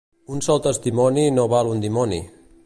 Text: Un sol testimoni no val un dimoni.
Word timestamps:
Un 0.35 0.39
sol 0.45 0.61
testimoni 0.67 1.27
no 1.37 1.45
val 1.53 1.71
un 1.75 1.85
dimoni. 1.85 2.21